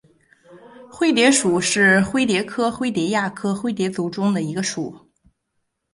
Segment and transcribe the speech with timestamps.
[0.89, 5.07] 灰蝶属是灰蝶科灰蝶亚科灰蝶族中的一个属。